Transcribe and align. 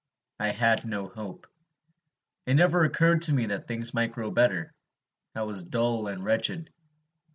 I 0.39 0.47
had 0.49 0.83
no 0.83 1.09
hope. 1.09 1.45
It 2.47 2.55
never 2.55 2.83
occurred 2.83 3.21
to 3.21 3.33
me 3.33 3.45
that 3.45 3.67
things 3.67 3.93
might 3.93 4.13
grow 4.13 4.31
better. 4.31 4.73
I 5.35 5.43
was 5.43 5.63
dull 5.65 6.07
and 6.07 6.23
wretched. 6.25 6.71